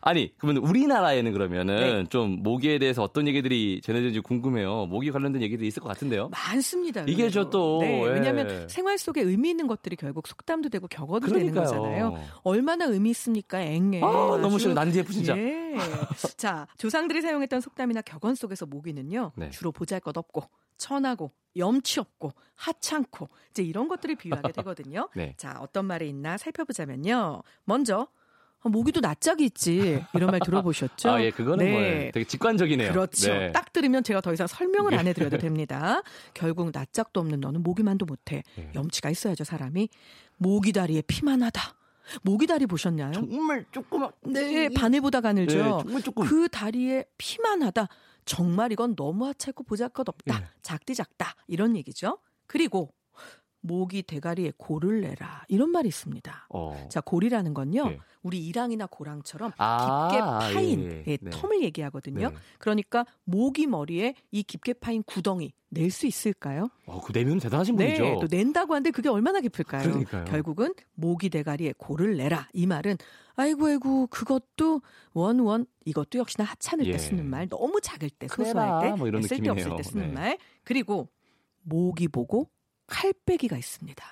아니, 0.00 0.32
그러면 0.38 0.62
우리나라에는 0.64 1.32
그러면은 1.32 1.76
네. 2.02 2.04
좀 2.08 2.42
모기에 2.42 2.78
대해서 2.78 3.02
어떤 3.02 3.26
얘기들이 3.28 3.80
전해질지 3.82 4.20
궁금해요. 4.20 4.86
모기 4.86 5.10
관련된 5.10 5.42
얘기들이 5.42 5.68
있을 5.68 5.82
것 5.82 5.88
같은데요. 5.88 6.28
많 6.28 6.55
습니다. 6.60 7.02
이게 7.02 7.12
의외로. 7.24 7.30
저 7.30 7.50
또, 7.50 7.78
네, 7.80 8.02
예. 8.02 8.08
왜냐하면 8.08 8.68
생활 8.68 8.98
속에 8.98 9.20
의미 9.22 9.50
있는 9.50 9.66
것들이 9.66 9.96
결국 9.96 10.26
속담도 10.28 10.68
되고 10.68 10.86
격어도 10.88 11.26
되는 11.28 11.50
그러니까요. 11.52 11.64
거잖아요. 11.64 12.20
얼마나 12.42 12.84
의미 12.86 13.10
있습니까, 13.10 13.60
앵에. 13.60 14.00
아, 14.02 14.06
너무. 14.40 14.58
싫어. 14.58 14.74
난 14.74 14.90
DF 14.90 15.12
진짜. 15.12 15.36
예. 15.36 15.74
자, 16.36 16.66
조상들이 16.78 17.20
사용했던 17.22 17.60
속담이나 17.60 18.02
격언 18.02 18.34
속에서 18.34 18.66
모기는요, 18.66 19.32
네. 19.36 19.50
주로 19.50 19.72
보잘것없고 19.72 20.42
천하고 20.78 21.32
염치 21.56 22.00
없고 22.00 22.32
하찮고 22.54 23.28
이제 23.50 23.62
이런 23.62 23.88
것들을 23.88 24.14
비유하게 24.16 24.52
되거든요. 24.52 25.08
네. 25.14 25.34
자, 25.38 25.56
어떤 25.60 25.86
말이 25.86 26.08
있나 26.08 26.36
살펴보자면요. 26.36 27.42
먼저 27.64 28.08
아, 28.62 28.68
모기도 28.68 29.00
낯짝이 29.00 29.44
있지 29.44 30.04
이런 30.14 30.30
말 30.30 30.40
들어보셨죠? 30.40 31.08
아, 31.10 31.22
예, 31.22 31.30
그거는 31.30 31.64
네. 31.64 31.72
뭐 31.72 32.12
되게 32.12 32.24
직관적이네요. 32.24 32.92
그렇죠. 32.92 33.32
네. 33.32 33.52
딱 33.52 33.72
들으면 33.72 34.02
제가 34.02 34.20
더 34.20 34.32
이상 34.32 34.46
설명을 34.46 34.94
안 34.94 35.06
해드려도 35.06 35.38
됩니다. 35.38 36.02
결국 36.34 36.70
낯짝도 36.72 37.20
없는 37.20 37.40
너는 37.40 37.62
모기만도 37.62 38.06
못해. 38.06 38.42
네. 38.56 38.70
염치가 38.74 39.10
있어야죠, 39.10 39.44
사람이. 39.44 39.88
모기 40.38 40.72
다리에 40.72 41.02
피만 41.02 41.42
하다. 41.42 41.74
모기 42.22 42.46
다리 42.46 42.66
보셨나요? 42.66 43.12
정말 43.12 43.64
조그만. 43.72 44.10
네, 44.24 44.68
바늘보다 44.68 45.20
가늘죠. 45.20 45.56
네, 45.56 45.64
정말 45.82 46.02
조금. 46.02 46.24
그 46.24 46.48
다리에 46.48 47.04
피만 47.18 47.62
하다. 47.62 47.88
정말 48.24 48.72
이건 48.72 48.96
너무 48.96 49.26
하찮고 49.26 49.64
보잘것없다. 49.64 50.40
예. 50.40 50.48
작디 50.62 50.94
작다. 50.94 51.34
이런 51.46 51.76
얘기죠. 51.76 52.18
그리고 52.46 52.92
모기 53.66 54.02
대가리에 54.02 54.52
골을 54.56 55.00
내라. 55.02 55.44
이런 55.48 55.70
말이 55.70 55.88
있습니다. 55.88 56.46
어. 56.50 56.86
자, 56.90 57.00
골이라는 57.00 57.52
건요. 57.54 57.88
예. 57.90 57.98
우리 58.22 58.44
이랑이나 58.46 58.86
고랑처럼 58.86 59.52
아, 59.58 60.08
깊게 60.08 60.20
파인 60.20 60.80
예, 60.82 60.90
예. 60.90 61.04
예, 61.06 61.18
네. 61.20 61.30
텀을 61.30 61.62
얘기하거든요. 61.62 62.30
네. 62.30 62.34
그러니까 62.58 63.04
모기 63.24 63.66
머리에 63.66 64.14
이 64.32 64.42
깊게 64.42 64.74
파인 64.74 65.02
구덩이 65.04 65.52
낼 65.68 65.90
수 65.90 66.06
있을까요? 66.06 66.68
어, 66.86 67.00
그 67.00 67.12
내면 67.12 67.38
대단하신 67.38 67.76
분이죠. 67.76 68.02
네, 68.02 68.16
또 68.20 68.26
낸다고 68.30 68.72
하는데 68.74 68.90
그게 68.90 69.08
얼마나 69.08 69.40
깊을까요? 69.40 69.82
그러니까요. 69.82 70.24
결국은 70.24 70.74
모기 70.94 71.28
대가리에 71.28 71.74
골을 71.76 72.16
내라. 72.16 72.48
이 72.52 72.66
말은 72.66 72.96
아이고 73.36 73.66
아이고 73.66 74.06
그것도 74.08 74.80
원원 75.12 75.66
이것도 75.84 76.18
역시나 76.18 76.44
하찮을 76.44 76.86
예. 76.86 76.92
때 76.92 76.98
쓰는 76.98 77.26
말, 77.26 77.48
너무 77.48 77.80
작을 77.80 78.10
때 78.10 78.26
소소할 78.28 78.68
나, 78.68 78.80
때뭐 78.96 79.22
쓸데없을. 79.22 79.76
때 79.76 79.82
쓰는 79.82 80.08
네. 80.08 80.12
말. 80.12 80.38
그리고 80.64 81.08
모기 81.62 82.08
보고 82.08 82.48
칼빼기가 82.86 83.56
있습니다. 83.56 84.04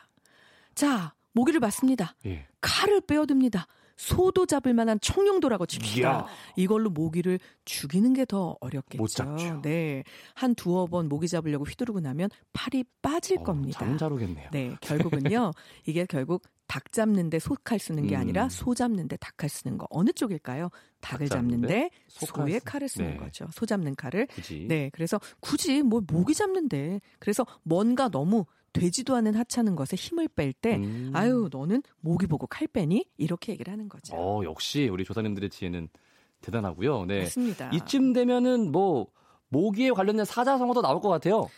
자, 0.75 1.14
모기를 1.33 1.61
봤습니다. 1.61 2.14
예. 2.26 2.47
칼을 2.61 3.00
빼어듭니다. 3.02 3.66
소도 3.97 4.45
잡을 4.45 4.75
만한 4.75 4.99
청룡도라고 5.00 5.66
칩시다. 5.66 6.26
이걸로 6.57 6.90
모기를 6.90 7.38
죽이는 7.64 8.12
게 8.12 8.25
더 8.25 8.57
어렵겠죠. 8.61 9.00
못 9.00 9.07
잡죠. 9.09 9.61
네. 9.62 10.02
한 10.35 10.57
두어 10.57 10.87
번 10.87 11.09
모기 11.09 11.28
잡으려고 11.28 11.64
휘두르고 11.64 12.00
나면 12.00 12.28
팔이 12.52 12.85
빠질 13.02 13.38
어, 13.38 13.43
겁니다. 13.45 13.78
오겠네요. 14.11 14.49
네, 14.50 14.75
결국은요. 14.81 15.52
이게 15.87 16.07
결국 16.07 16.43
닭 16.66 16.90
잡는데 16.90 17.38
소칼 17.38 17.78
쓰는 17.78 18.09
게 18.09 18.16
음. 18.16 18.21
아니라 18.23 18.49
소 18.49 18.75
잡는데 18.75 19.16
닭칼 19.19 19.49
쓰는 19.49 19.78
거 19.78 19.87
어느 19.90 20.11
쪽일까요? 20.11 20.71
닭을 21.00 21.28
닭 21.28 21.37
잡는데 21.37 21.69
잡는데 21.69 21.90
소의 22.09 22.59
쓰- 22.59 22.64
칼을 22.64 22.88
쓰는 22.88 23.11
네. 23.11 23.16
거죠. 23.19 23.47
소 23.52 23.64
잡는 23.64 23.95
칼을. 23.95 24.26
굳이. 24.26 24.66
네, 24.69 24.90
그래서 24.93 25.21
굳이 25.38 25.83
뭐 25.83 26.00
모기 26.04 26.35
잡는데 26.35 27.00
그래서 27.21 27.47
뭔가 27.62 28.09
너무 28.09 28.45
되지도 28.75 29.14
않은 29.16 29.35
하찮은 29.35 29.76
것에 29.76 29.97
힘을 29.97 30.28
뺄때 30.28 30.76
음. 30.76 31.11
아유 31.14 31.49
너는 31.50 31.83
모기 32.00 32.26
보고 32.26 32.47
칼 32.47 32.66
빼니 32.66 33.07
이렇게 33.16 33.52
얘기를 33.52 33.73
하는 33.73 33.88
거죠. 33.88 34.14
어, 34.14 34.45
역시 34.45 34.88
우리 34.88 35.04
조사님들의 35.04 35.49
지혜는 35.49 35.88
대단하고요. 36.43 37.07
네. 37.07 37.23
맞습니다. 37.23 37.71
이쯤 37.73 38.12
되면은 38.12 38.71
뭐 38.71 39.07
모기에 39.49 39.93
관련된 39.93 40.25
사자성어도 40.26 40.83
나올 40.83 41.00
것 41.00 41.09
같아요. 41.09 41.49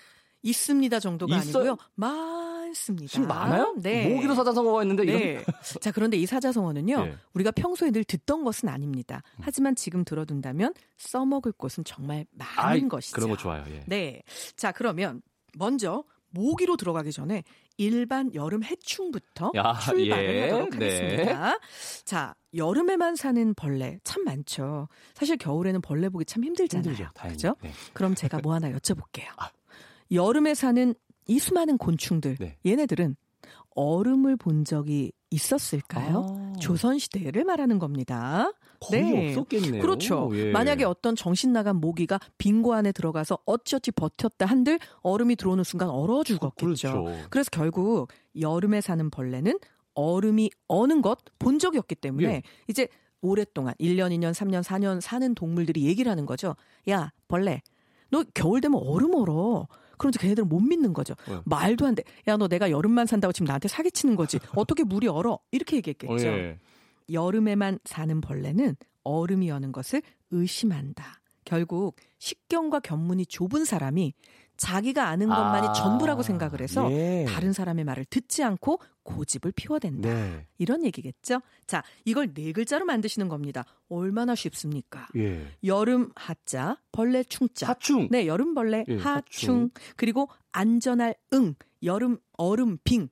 있습니다 0.43 1.01
정도가 1.01 1.37
있어요? 1.39 1.71
아니고요. 1.71 1.77
많습니다. 1.95 3.11
지금 3.11 3.27
많아요? 3.27 3.75
네. 3.79 4.09
모기로 4.15 4.35
사자성어가 4.35 4.83
있는데 4.83 5.05
이런 5.05 5.19
네. 5.19 5.45
자, 5.81 5.91
그런데 5.91 6.17
이 6.17 6.27
사자성어는요. 6.27 7.05
네. 7.05 7.17
우리가 7.35 7.51
평소에 7.51 7.91
늘 7.91 8.05
듣던 8.05 8.45
것은 8.45 8.69
아닙니다. 8.69 9.23
음. 9.39 9.43
하지만 9.43 9.75
지금 9.75 10.05
들어둔다면 10.05 10.75
써먹을 10.99 11.53
곳은 11.53 11.85
정말 11.85 12.27
많은 12.33 12.53
아이, 12.57 12.89
것이죠. 12.89 13.15
그런 13.17 13.31
거 13.31 13.37
좋아요. 13.37 13.65
예. 13.71 13.83
네. 13.87 14.23
자, 14.57 14.71
그러면 14.71 15.23
먼저 15.55 16.05
모기로 16.31 16.77
들어가기 16.77 17.13
전에 17.13 17.43
일반 17.77 18.35
여름 18.35 18.63
해충부터 18.63 19.53
야, 19.55 19.79
출발을 19.83 20.35
예, 20.35 20.43
하도록 20.43 20.71
네. 20.71 20.87
하겠습니다. 20.87 21.59
자, 22.05 22.35
여름에만 22.55 23.17
사는 23.17 23.55
벌레 23.55 23.99
참 24.05 24.25
많죠. 24.25 24.89
사실 25.15 25.37
겨울에는 25.37 25.81
벌레 25.81 26.09
보기 26.09 26.25
참 26.25 26.45
힘들잖아요. 26.45 26.95
힘들죠. 26.95 27.11
그죠? 27.29 27.57
네. 27.63 27.73
그럼 27.93 28.15
제가 28.15 28.41
뭐 28.43 28.55
하나 28.55 28.71
여쭤볼게요. 28.71 29.29
아. 29.37 29.51
여름에 30.11 30.55
사는 30.55 30.95
이 31.27 31.39
수많은 31.39 31.79
곤충들, 31.79 32.37
네. 32.39 32.57
얘네들은 32.65 33.17
얼음을 33.75 34.37
본 34.37 34.65
적이 34.65 35.13
있었을까요? 35.31 36.27
아, 36.29 36.46
조선 36.61 36.99
시대를 36.99 37.45
말하는 37.45 37.79
겁니다. 37.79 38.53
거의 38.81 39.03
네. 39.03 39.29
없었겠네요. 39.31 39.81
그렇죠. 39.83 40.31
예. 40.35 40.51
만약에 40.53 40.85
어떤 40.85 41.17
정신 41.17 41.53
나간 41.53 41.77
모기가 41.77 42.19
빙고 42.39 42.75
안에 42.75 42.93
들어가서 42.93 43.39
어찌어찌 43.47 43.91
버텼다 43.93 44.47
한들 44.47 44.79
얼음이 45.03 45.37
들어오는 45.37 45.65
순간 45.65 45.89
얼어 45.89 46.23
죽었겠죠. 46.25 46.55
그렇죠. 46.65 47.29
그래서 47.31 47.49
결국 47.51 48.09
여름에 48.41 48.81
사는 48.81 49.09
벌레는 49.11 49.59
얼음이 49.95 50.51
어는 50.69 51.01
것 51.03 51.19
본 51.39 51.59
적이 51.59 51.79
없기 51.79 51.95
때문에 51.95 52.27
예. 52.29 52.43
이제 52.69 52.89
오랫동안 53.23 53.75
1년, 53.81 54.11
2년, 54.11 54.33
3년, 54.33 54.63
4년 54.63 55.01
사는 55.01 55.35
동물들이 55.35 55.85
얘기를 55.87 56.11
하는 56.11 56.27
거죠. 56.27 56.55
야, 56.91 57.13
벌레. 57.29 57.63
너 58.11 58.23
겨울 58.35 58.61
되면 58.61 58.81
얼음 58.85 59.15
얼어. 59.15 59.67
이제 60.09 60.19
걔네들은 60.21 60.49
못 60.49 60.61
믿는 60.61 60.93
거죠. 60.93 61.15
네. 61.29 61.41
말도 61.45 61.87
안 61.87 61.95
돼. 61.95 62.03
야, 62.29 62.37
너 62.37 62.49
내가 62.49 62.71
여름만 62.71 63.07
산다고 63.07 63.33
지금 63.33 63.47
나한테 63.47 63.69
사기치는 63.69 64.17
거지. 64.17 64.39
어떻게 64.55 64.85
물이 64.85 65.09
얼어? 65.09 65.39
이렇게 65.51 65.77
얘기했겠죠. 65.77 66.13
어, 66.13 66.33
예. 66.33 66.59
여름에만 67.13 67.79
사는 67.85 68.21
벌레는 68.21 68.77
얼음이 69.05 69.49
여는 69.49 69.73
것을 69.73 70.03
의심한다. 70.31 71.21
결국 71.45 71.97
식견과 72.19 72.81
견문이 72.81 73.27
좁은 73.27 73.65
사람이 73.65 74.13
자기가 74.57 75.07
아는 75.09 75.29
것만이 75.29 75.69
아, 75.69 75.73
전부라고 75.73 76.23
생각을 76.23 76.61
해서 76.61 76.91
예. 76.93 77.25
다른 77.29 77.53
사람의 77.53 77.85
말을 77.85 78.05
듣지 78.07 78.43
않고 78.43 78.81
고집을 79.03 79.53
피워댄다. 79.53 80.09
네. 80.09 80.47
이런 80.59 80.85
얘기겠죠? 80.85 81.41
자, 81.67 81.83
이걸 82.05 82.35
네 82.35 82.53
글자로 82.53 82.85
만드시는 82.85 83.29
겁니다. 83.29 83.65
얼마나 83.89 84.35
쉽습니까? 84.35 85.07
예. 85.17 85.47
여름 85.65 86.11
하자, 86.17 86.79
벌레 86.93 87.23
충자. 87.23 87.67
사충. 87.67 88.09
네, 88.11 88.27
여름벌레 88.27 88.85
예, 88.89 88.97
하충. 88.97 89.15
하충. 89.15 89.71
그리고 89.97 90.29
안전할 90.53 91.15
응, 91.35 91.55
여름 91.83 92.19
얼음 92.37 92.79
빙. 92.85 93.09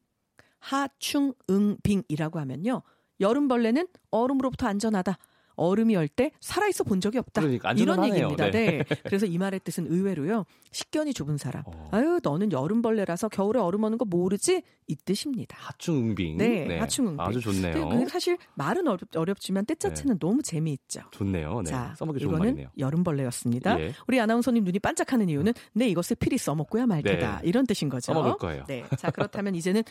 하충 0.58 1.34
응 1.50 1.76
빙이라고 1.82 2.38
하면요. 2.40 2.82
여름벌레는 3.20 3.86
얼음으로부터 4.10 4.66
안전하다. 4.66 5.16
얼음이 5.56 5.94
열때 5.94 6.30
살아있어 6.40 6.84
본 6.84 7.00
적이 7.00 7.18
없다. 7.18 7.40
그러니까 7.40 7.72
이런. 7.72 8.04
얘기입니다. 8.04 8.50
네. 8.50 8.78
네. 8.78 8.84
그래서 9.04 9.24
이 9.26 9.38
말의 9.38 9.60
뜻은 9.60 9.86
의외로요. 9.88 10.44
식견이 10.72 11.14
좁은 11.14 11.36
사람. 11.36 11.62
어. 11.66 11.88
아유, 11.92 12.20
너는 12.22 12.52
여름벌레라서 12.52 13.28
겨울에 13.28 13.60
얼음 13.60 13.84
오는 13.84 13.96
거 13.98 14.04
모르지? 14.04 14.62
이 14.86 14.96
뜻입니다. 14.96 15.56
하충응빙. 15.58 16.36
네, 16.36 16.78
하충응빙. 16.78 17.20
아주 17.20 17.40
좋네요. 17.40 17.88
근데 17.88 18.06
사실 18.06 18.36
말은 18.54 18.86
어렵, 18.86 19.16
어렵 19.16 19.40
지만 19.40 19.64
뜻 19.64 19.80
자체는 19.80 20.18
너무 20.18 20.42
재미있죠. 20.42 21.00
좋네요. 21.12 21.62
네. 21.62 21.70
자, 21.70 21.94
써먹기 21.96 22.20
좋은 22.20 22.30
이거는 22.30 22.46
말이네요. 22.46 22.68
여름벌레였습니다. 22.78 23.80
예. 23.80 23.94
우리 24.06 24.20
아나운서님 24.20 24.64
눈이 24.64 24.80
반짝하는 24.80 25.28
이유는 25.28 25.54
내 25.72 25.88
이것을 25.88 26.16
필히 26.16 26.36
써먹고야 26.36 26.86
말 26.86 27.02
테다. 27.02 27.40
네. 27.42 27.48
이런 27.48 27.66
뜻인 27.66 27.88
거죠. 27.88 28.12
써먹을 28.12 28.36
거예요. 28.38 28.64
네. 28.66 28.84
자, 28.98 29.10
그렇다면 29.10 29.54
이제는 29.54 29.82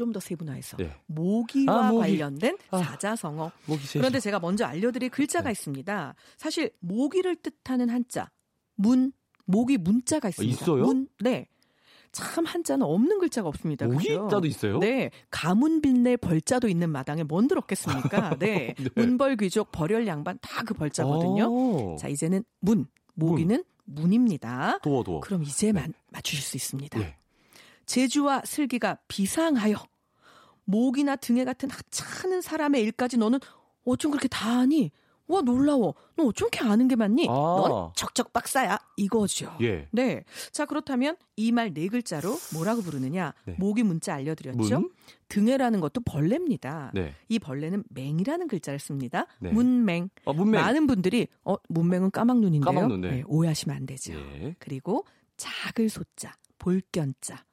좀 0.00 0.12
더 0.12 0.18
세분화해서 0.20 0.78
예. 0.80 0.96
모기와 1.06 1.86
아, 1.86 1.90
모기. 1.92 1.98
관련된 2.18 2.56
아. 2.70 2.78
사자성어. 2.82 3.52
세 3.86 3.98
그런데 3.98 4.18
제가 4.18 4.40
먼저 4.40 4.64
알려드릴 4.64 5.10
글자가 5.10 5.44
네. 5.48 5.52
있습니다. 5.52 6.14
사실 6.38 6.70
모기를 6.80 7.36
뜻하는 7.36 7.90
한자, 7.90 8.30
문, 8.76 9.12
모기 9.44 9.76
문자가 9.76 10.30
있습니다. 10.30 10.62
있어요? 10.62 10.82
문, 10.84 11.06
네. 11.20 11.46
참 12.12 12.44
한자는 12.44 12.84
없는 12.84 13.18
글자가 13.20 13.48
없습니다. 13.48 13.86
모기 13.86 14.08
그죠? 14.08 14.26
자도 14.28 14.46
있어요? 14.48 14.78
네, 14.80 15.10
가문 15.30 15.80
빌내 15.80 16.16
벌자도 16.16 16.66
있는 16.68 16.90
마당에 16.90 17.22
뭔 17.22 17.46
들었겠습니까? 17.46 18.36
네, 18.40 18.74
네. 18.76 18.88
문벌 18.96 19.36
귀족 19.36 19.70
벌열 19.70 20.06
양반 20.08 20.38
다 20.42 20.64
그 20.64 20.74
벌자거든요. 20.74 21.44
오. 21.44 21.96
자, 22.00 22.08
이제는 22.08 22.42
문, 22.60 22.86
모기는 23.14 23.62
문. 23.84 24.12
입니다 24.12 24.78
도어 24.82 25.02
도어. 25.04 25.20
그럼 25.20 25.42
이제 25.44 25.72
마- 25.72 25.86
맞추실 26.10 26.42
수 26.42 26.56
있습니다. 26.56 27.00
예. 27.00 27.16
제주와 27.86 28.42
슬기가 28.44 28.98
비상하여 29.08 29.74
목이나 30.70 31.16
등에 31.16 31.44
같은 31.44 31.68
하찮은 31.70 32.40
사람의 32.40 32.82
일까지 32.82 33.16
너는 33.18 33.38
어쩜 33.84 34.10
그렇게 34.10 34.28
다 34.28 34.60
아니? 34.60 34.90
와 35.26 35.42
놀라워. 35.42 35.94
너 36.16 36.24
어쩜 36.24 36.48
이렇게 36.52 36.64
아는 36.68 36.88
게 36.88 36.96
많니? 36.96 37.28
아. 37.28 37.32
넌 37.32 37.92
척척 37.94 38.32
박사야. 38.32 38.78
이거죠. 38.96 39.56
예. 39.60 39.86
네. 39.92 40.24
자 40.50 40.66
그렇다면 40.66 41.16
이 41.36 41.52
말 41.52 41.72
네 41.72 41.86
글자로 41.86 42.36
뭐라고 42.52 42.82
부르느냐? 42.82 43.32
네. 43.46 43.54
모기 43.56 43.84
문자 43.84 44.14
알려드렸죠. 44.14 44.80
문? 44.80 44.90
등해라는 45.28 45.78
것도 45.78 46.00
벌레입니다. 46.00 46.90
네. 46.94 47.14
이 47.28 47.38
벌레는 47.38 47.84
맹이라는 47.90 48.48
글자를 48.48 48.80
씁니다. 48.80 49.26
네. 49.38 49.52
문맹. 49.52 50.10
어, 50.24 50.32
문맹. 50.32 50.60
많은 50.60 50.86
분들이 50.88 51.28
어 51.44 51.54
문맹은 51.68 52.10
까막눈인데요. 52.10 52.64
까막눈, 52.64 53.00
네. 53.02 53.22
오해하시면 53.28 53.76
안 53.76 53.86
되죠. 53.86 54.14
예. 54.14 54.56
그리고 54.58 55.04
작을 55.36 55.88
소자, 55.88 56.32
볼견자. 56.58 57.44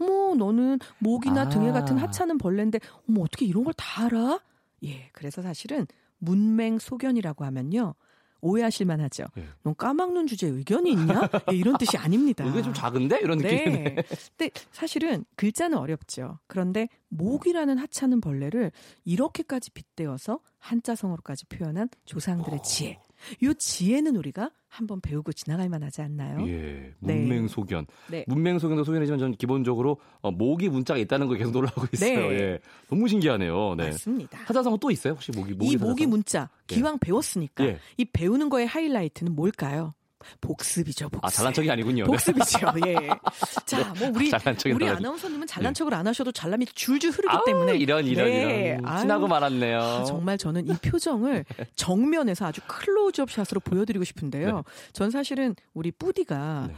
어머, 0.00 0.34
너는 0.34 0.78
목이나 0.98 1.42
아. 1.42 1.48
등에 1.48 1.70
같은 1.72 1.98
하찮은 1.98 2.38
벌레인데, 2.38 2.80
어머, 3.08 3.22
어떻게 3.22 3.46
이런 3.46 3.64
걸 3.64 3.72
다 3.76 4.04
알아? 4.06 4.40
예, 4.84 5.08
그래서 5.12 5.42
사실은 5.42 5.86
문맹 6.18 6.78
소견이라고 6.78 7.44
하면요. 7.44 7.94
오해하실 8.40 8.84
만하죠. 8.84 9.24
예. 9.38 9.48
넌 9.62 9.74
까막눈 9.74 10.26
주제에 10.26 10.50
의견이 10.50 10.90
있냐? 10.92 11.22
예, 11.50 11.56
이런 11.56 11.78
뜻이 11.78 11.96
아닙니다. 11.96 12.44
이게 12.46 12.60
좀 12.62 12.74
작은데 12.74 13.20
이런 13.20 13.38
느낌이네. 13.38 13.94
네. 13.94 14.02
근데 14.36 14.50
사실은 14.70 15.24
글자는 15.36 15.78
어렵죠. 15.78 16.38
그런데 16.46 16.88
목이라는 17.08 17.78
하찮은 17.78 18.20
벌레를 18.20 18.70
이렇게까지 19.06 19.70
빗대어서 19.70 20.40
한자성어로까지 20.58 21.46
표현한 21.46 21.88
조상들의 22.04 22.62
지혜. 22.62 23.00
이 23.40 23.54
지혜는 23.56 24.16
우리가 24.16 24.50
한번 24.68 25.00
배우고 25.00 25.32
지나갈 25.32 25.68
만하지 25.68 26.02
않나요? 26.02 26.46
예. 26.48 26.92
네. 26.98 27.14
문맹 27.14 27.48
소견. 27.48 27.86
네. 28.10 28.24
문맹 28.26 28.58
소견도 28.58 28.82
소견이지만 28.84 29.18
저는 29.18 29.36
기본적으로 29.36 29.98
어, 30.20 30.30
모기 30.30 30.68
문자가 30.68 30.98
있다는 30.98 31.28
거 31.28 31.34
계속 31.34 31.52
놀라고 31.52 31.86
있어요. 31.92 32.28
네. 32.30 32.40
예. 32.40 32.58
너무 32.88 33.06
신기하네요. 33.08 33.74
네. 33.76 33.84
맞습니다. 33.90 34.38
사자성어 34.46 34.78
또 34.78 34.90
있어요? 34.90 35.12
혹시 35.14 35.30
모기 35.32 35.52
모기 35.54 35.72
이 35.72 35.76
모기 35.76 36.02
사자성어? 36.02 36.10
문자 36.10 36.50
기왕 36.66 36.98
배웠으니까 36.98 37.64
예. 37.66 37.78
이 37.96 38.04
배우는 38.04 38.48
거의 38.48 38.66
하이라이트는 38.66 39.34
뭘까요? 39.34 39.94
복습이죠, 40.40 41.08
복습. 41.08 41.24
아 41.24 41.28
잘난 41.30 41.52
척이 41.52 41.70
아니군요. 41.70 42.04
네. 42.04 42.06
복습이죠. 42.06 42.58
예. 42.86 42.96
자, 43.66 43.94
뭐 43.98 44.10
우리 44.14 44.30
우리. 44.72 44.88
아나운서님은 44.88 45.46
잘난 45.46 45.70
예. 45.70 45.74
척을 45.74 45.94
안 45.94 46.06
하셔도 46.06 46.32
잘남이 46.32 46.66
줄줄 46.66 47.10
흐르기 47.10 47.28
아우, 47.28 47.44
때문에 47.44 47.76
이런 47.76 48.06
이런 48.06 48.26
네. 48.28 48.76
이런 48.78 48.86
아유, 48.86 49.00
친하고 49.00 49.26
말았네요. 49.28 49.78
아, 49.78 50.04
정말 50.04 50.38
저는 50.38 50.68
이 50.68 50.72
표정을 50.74 51.44
정면에서 51.76 52.46
아주 52.46 52.60
클로즈업 52.66 53.30
샷으로 53.30 53.60
보여드리고 53.60 54.04
싶은데요. 54.04 54.56
네. 54.56 54.62
전 54.92 55.10
사실은 55.10 55.54
우리 55.72 55.90
뿌디가 55.90 56.66
네. 56.68 56.74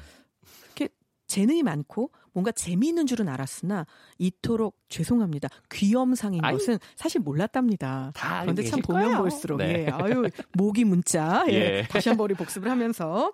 재능이 1.27 1.63
많고 1.63 2.11
뭔가 2.33 2.53
재미있는 2.53 3.07
줄은 3.07 3.29
알았으나 3.29 3.87
이토록 4.19 4.79
죄송합니다. 4.89 5.49
귀염상인 5.71 6.45
아이. 6.45 6.53
것은 6.53 6.79
사실 6.95 7.21
몰랐답니다. 7.21 8.13
다 8.15 8.41
그런데 8.43 8.63
참 8.65 8.81
보면 8.83 9.03
거예요. 9.05 9.19
볼수록 9.19 9.59
네. 9.59 9.87
예, 9.87 9.91
아유 9.91 10.29
모기 10.55 10.85
문자 10.85 11.45
예, 11.49 11.53
예. 11.55 11.87
다시 11.91 12.09
한 12.09 12.17
번 12.19 12.25
우리 12.27 12.35
복습을 12.35 12.71
하면서 12.71 13.33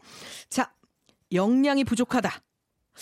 자 0.48 0.72
역량이 1.32 1.84
부족하다. 1.84 2.30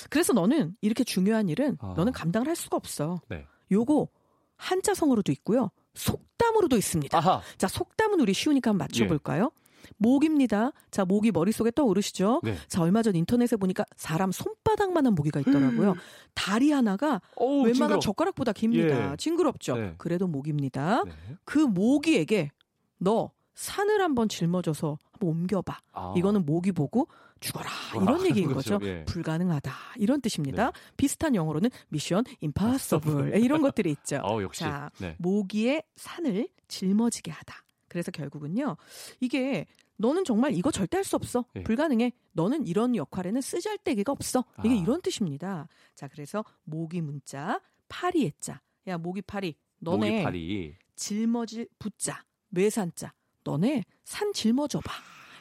그래서 0.09 0.33
너는 0.33 0.77
이렇게 0.81 1.03
중요한 1.05 1.49
일은 1.49 1.77
아. 1.81 1.95
너는 1.97 2.13
감당을 2.13 2.49
할 2.49 2.57
수가 2.57 2.77
없어. 2.77 3.21
네. 3.29 3.45
요거 3.73 4.09
한자성어로도 4.57 5.33
있고요. 5.33 5.71
속담으로도 5.95 6.77
있습니다. 6.77 7.17
아하. 7.19 7.41
자, 7.59 7.67
속담은 7.67 8.21
우리 8.21 8.33
쉬우니까 8.33 8.71
한번 8.71 8.85
맞춰볼까요? 8.85 9.51
모기입니다. 9.99 10.73
자, 10.91 11.05
모기 11.05 11.31
머릿속에 11.31 11.71
떠오르시죠? 11.71 12.41
네. 12.43 12.57
자, 12.69 12.83
얼마 12.83 13.03
전 13.03 13.15
인터넷에 13.17 13.57
보니까 13.57 13.85
사람 13.97 14.33
손바닥만한 14.33 15.15
모기가 15.15 15.41
있더라고요. 15.41 15.95
다리 16.35 16.71
하나가 16.71 17.21
어우, 17.37 17.59
웬만한 17.65 17.75
징그러워. 17.75 18.01
젓가락보다 18.01 18.53
깁니다. 18.53 19.13
예. 19.13 19.17
징그럽죠? 19.17 19.77
네. 19.77 19.95
그래도 19.99 20.27
모기입니다. 20.27 21.05
네. 21.05 21.13
그 21.45 21.59
모기에게 21.59 22.51
너 22.99 23.31
산을 23.55 24.01
한번 24.01 24.29
짊어져서 24.29 24.99
한번 25.13 25.29
옮겨봐. 25.29 25.79
아. 25.93 26.15
이거는 26.17 26.47
모기 26.47 26.73
보고 26.73 27.09
죽어라. 27.41 27.69
이런 27.95 28.21
아, 28.21 28.25
얘기인 28.27 28.49
그렇죠. 28.49 28.79
거죠. 28.79 28.87
예. 28.91 29.05
불가능하다. 29.07 29.73
이런 29.97 30.21
뜻입니다. 30.21 30.67
네. 30.67 30.73
비슷한 30.97 31.35
영어로는 31.35 31.71
미션 31.89 32.25
임파서블 32.41 33.43
이런 33.43 33.61
것들이 33.63 33.91
있죠. 33.93 34.17
어. 34.25 34.39
자, 34.53 34.91
네. 34.99 35.15
모기의 35.19 35.83
산을 35.97 36.49
짊어지게 36.69 37.31
하다. 37.31 37.55
그래서 37.91 38.11
결국은요, 38.11 38.77
이게 39.21 39.67
너는 39.97 40.25
정말 40.25 40.55
이거 40.55 40.71
절대 40.71 40.97
할 40.97 41.05
수 41.05 41.17
없어. 41.17 41.45
예. 41.57 41.63
불가능해. 41.65 42.13
너는 42.33 42.67
이런 42.67 42.95
역할에는 42.97 43.41
쓰잘데기가 43.41 44.13
없어. 44.13 44.45
이게 44.65 44.71
아. 44.71 44.79
이런 44.83 45.03
뜻입니다. 45.03 45.67
자, 45.95 46.09
그래서 46.09 46.45
모기 46.65 47.01
문자, 47.03 47.61
파리의 47.89 48.33
자. 48.41 48.63
야, 48.87 48.97
모기 48.97 49.21
파리. 49.21 49.57
너네 49.81 50.11
모기 50.11 50.23
파리. 50.23 50.77
짊어질 50.95 51.69
붙자, 51.79 52.25
외산자. 52.53 53.13
너네 53.43 53.85
산 54.05 54.33
짊어져 54.33 54.81
봐. 54.81 54.93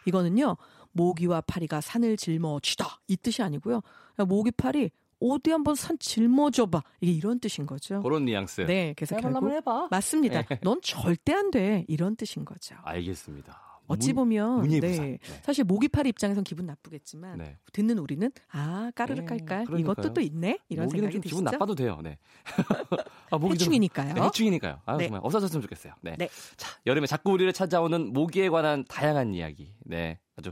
이거는요, 0.05 0.57
모기와 0.91 1.41
파리가 1.41 1.81
산을 1.81 2.17
짊어지다. 2.17 3.01
이 3.07 3.15
뜻이 3.17 3.43
아니고요. 3.43 3.81
야, 4.19 4.25
모기 4.25 4.49
파리, 4.51 4.89
어디 5.19 5.51
한번 5.51 5.75
산 5.75 5.97
짊어져봐. 5.99 6.81
이게 7.01 7.11
이런 7.11 7.39
뜻인 7.39 7.65
거죠. 7.65 8.01
그런 8.01 8.25
뉘앙스. 8.25 8.61
네, 8.61 8.93
그래서 8.95 9.17
결국 9.17 9.49
해봐. 9.51 9.87
맞습니다. 9.91 10.41
네. 10.43 10.59
넌 10.63 10.79
절대 10.81 11.33
안 11.33 11.51
돼. 11.51 11.85
이런 11.87 12.15
뜻인 12.15 12.45
거죠. 12.45 12.75
알겠습니다. 12.83 13.65
어찌 13.87 14.13
문- 14.13 14.25
보면 14.25 14.61
문예부산. 14.61 15.03
네. 15.05 15.17
네. 15.17 15.41
사실 15.41 15.63
모기파리 15.63 16.09
입장에선 16.09 16.43
기분 16.43 16.67
나쁘겠지만 16.67 17.39
네. 17.39 17.57
듣는 17.73 17.97
우리는 17.97 18.31
아 18.51 18.91
까르르 18.93 19.25
깔깔 19.25 19.65
네, 19.65 19.79
이것도 19.79 19.95
그러니까요. 19.95 20.13
또 20.13 20.21
있네 20.21 20.59
이런 20.69 20.85
모기는 20.85 21.01
생각이 21.09 21.13
좀 21.13 21.21
드시죠? 21.21 21.35
기분 21.37 21.51
나빠도 21.51 21.73
돼요. 21.73 21.99
네. 22.03 22.19
아, 23.31 23.37
모기 23.39 23.57
좀- 23.57 23.65
해충이니까요. 23.73 24.13
네, 24.13 24.21
해충이니까요. 24.21 24.81
아, 24.85 24.95
네. 24.97 25.05
정말 25.07 25.21
없어졌으면 25.23 25.61
좋겠어요. 25.63 25.93
네. 26.01 26.15
네. 26.19 26.29
자, 26.55 26.69
여름에 26.85 27.07
자꾸 27.07 27.31
우리를 27.31 27.51
찾아오는 27.51 28.13
모기에 28.13 28.49
관한 28.49 28.85
다양한 28.87 29.33
이야기. 29.33 29.73
네. 29.79 30.19
아주 30.35 30.51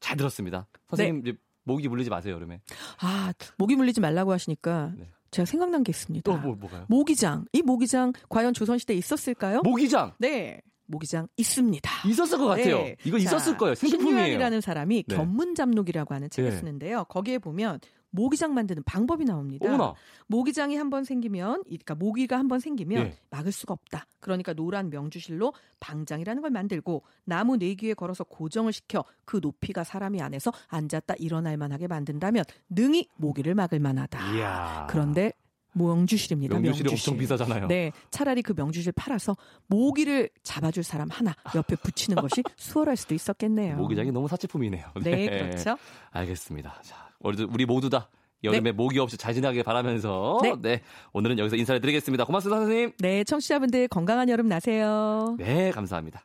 잘 0.00 0.16
들었습니다. 0.16 0.66
선생님, 0.88 1.20
이제 1.26 1.36
모기 1.68 1.88
물리지 1.88 2.10
마세요, 2.10 2.34
여름에. 2.34 2.60
아 3.00 3.32
모기 3.58 3.76
물리지 3.76 4.00
말라고 4.00 4.32
하시니까 4.32 4.92
네. 4.96 5.08
제가 5.30 5.46
생각난 5.46 5.84
게 5.84 5.90
있습니다. 5.90 6.30
또 6.30 6.38
뭐, 6.38 6.56
뭐가요? 6.56 6.86
모기장 6.88 7.44
이 7.52 7.62
모기장 7.62 8.12
과연 8.28 8.54
조선시대에 8.54 8.96
있었을까요? 8.96 9.60
모기장! 9.62 10.14
네 10.18 10.60
모기장 10.86 11.28
있습니다. 11.36 11.90
있었을 12.08 12.38
것 12.38 12.46
같아요. 12.46 12.78
네. 12.78 12.96
이거 13.04 13.18
자, 13.18 13.24
있었을 13.24 13.58
거예요. 13.58 13.74
생필품이에요. 13.74 14.16
신유한이라는 14.16 14.60
사람이 14.62 15.04
네. 15.06 15.16
견문잡록이라고 15.16 16.14
하는 16.14 16.30
책을 16.30 16.50
네. 16.50 16.56
쓰는데요. 16.56 17.04
거기에 17.04 17.38
보면 17.38 17.78
모기장 18.10 18.54
만드는 18.54 18.82
방법이 18.84 19.24
나옵니다. 19.24 19.66
어머나. 19.66 19.94
모기장이 20.26 20.76
한 20.76 20.90
번 20.90 21.04
생기면, 21.04 21.62
그러니까 21.64 21.94
모기가 21.94 22.38
한 22.38 22.48
번 22.48 22.60
생기면 22.60 23.04
네. 23.04 23.16
막을 23.30 23.52
수가 23.52 23.74
없다. 23.74 24.06
그러니까 24.20 24.54
노란 24.54 24.90
명주실로 24.90 25.52
방장이라는 25.80 26.40
걸 26.42 26.50
만들고 26.50 27.02
나무 27.24 27.56
네 27.58 27.74
귀에 27.74 27.94
걸어서 27.94 28.24
고정을 28.24 28.72
시켜 28.72 29.04
그 29.24 29.38
높이가 29.42 29.84
사람이 29.84 30.20
안에서 30.22 30.50
앉았다 30.68 31.14
일어날 31.18 31.56
만하게 31.56 31.86
만든다면 31.86 32.44
능히 32.70 33.08
모기를 33.16 33.54
막을 33.54 33.78
만하다. 33.80 34.34
이야. 34.36 34.86
그런데 34.90 35.32
명주실입니다. 35.74 36.54
명주실이 36.54 36.88
명주실. 36.88 37.10
엄청 37.10 37.20
비싸잖아요. 37.20 37.66
네, 37.68 37.92
차라리 38.10 38.42
그 38.42 38.52
명주실 38.56 38.92
팔아서 38.92 39.36
모기를 39.66 40.30
잡아줄 40.42 40.82
사람 40.82 41.08
하나 41.10 41.36
옆에 41.54 41.76
붙이는 41.76 42.20
것이 42.20 42.42
수월할 42.56 42.96
수도 42.96 43.14
있었겠네요. 43.14 43.76
모기장이 43.76 44.10
너무 44.10 44.26
사치품이네요. 44.26 44.86
네, 45.04 45.26
그렇죠. 45.26 45.76
알겠습니다. 46.10 46.80
자, 46.82 47.07
우리, 47.20 47.66
모두 47.66 47.90
다 47.90 48.10
여름에 48.44 48.72
모기 48.72 48.98
없이 48.98 49.16
잘 49.16 49.34
지나길 49.34 49.64
바라면서 49.64 50.38
네. 50.42 50.54
네. 50.60 50.82
오늘은 51.12 51.38
여기서 51.38 51.56
인사를 51.56 51.80
드리겠습니다. 51.80 52.24
고맙습니다, 52.24 52.60
선생님. 52.60 52.92
네, 53.00 53.24
청취자분들 53.24 53.88
건강한 53.88 54.28
여름 54.28 54.48
나세요. 54.48 55.36
네, 55.38 55.70
감사합니다. 55.72 56.24